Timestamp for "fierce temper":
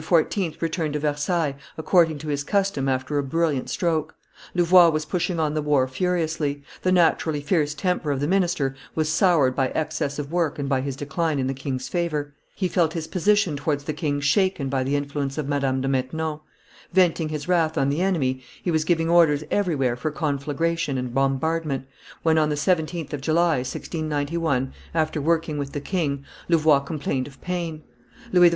7.39-8.09